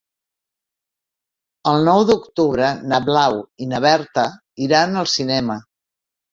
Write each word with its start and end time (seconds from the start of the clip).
El 1.73 1.85
nou 1.89 2.01
d'octubre 2.11 2.71
na 2.93 3.01
Blau 3.11 3.39
i 3.67 3.71
na 3.75 3.85
Berta 3.87 4.27
iran 4.71 5.01
al 5.05 5.15
cinema. 5.21 5.63